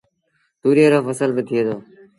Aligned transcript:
توريئي 0.61 0.89
رو 0.91 0.99
ڦسل 1.05 1.29
با 1.35 1.41
ٿئي 1.47 1.61
دو۔ 1.65 1.75